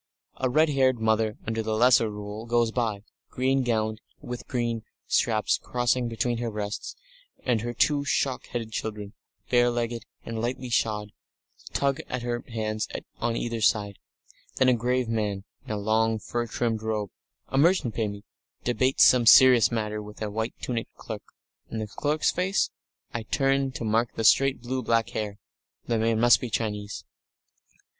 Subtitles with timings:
[0.37, 4.83] A red haired mother under the Lesser Rule goes by, green gowned, with dark green
[5.05, 6.95] straps crossing between her breasts,
[7.45, 9.13] and her two shock headed children,
[9.51, 11.11] bare legged and lightly shod,
[11.71, 12.87] tug at her hands
[13.19, 13.99] on either side.
[14.55, 17.11] Then a grave man in a long, fur trimmed robe,
[17.49, 18.23] a merchant, maybe,
[18.63, 21.21] debates some serious matter with a white tunicked clerk.
[21.69, 22.71] And the clerk's face?
[23.13, 25.37] I turn to mark the straight, blue black hair.
[25.85, 27.05] The man must be Chinese....